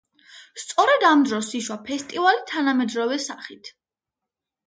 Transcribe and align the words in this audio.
სწორედ 0.61 1.03
ამ 1.09 1.25
დროს 1.27 1.49
იშვა 1.59 1.77
ფესტივალი 1.89 2.41
თანამედროვე 2.53 3.19
სახით. 3.29 3.73